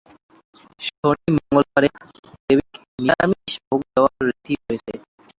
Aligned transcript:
শনি-মঙ্গলবারে 0.79 1.89
দেবীকে 2.45 2.79
নিরামিষ 2.97 3.53
ভোগ 3.65 3.79
দেওয়ার 3.93 4.13
রীতি 4.27 4.53
রয়েছে। 4.57 4.93